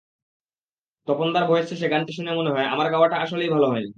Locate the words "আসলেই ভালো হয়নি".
3.17-3.89